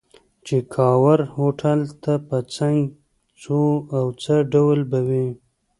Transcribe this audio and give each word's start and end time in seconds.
چې 0.45 0.57
کاوور 0.73 1.19
هوټل 1.35 1.79
ته 2.03 2.13
به 2.27 2.37
څنګه 2.55 2.93
ځو 3.41 3.61
او 3.97 4.05
څه 4.21 4.35
ډول 4.53 4.79
به 4.91 4.99
وي. 5.07 5.27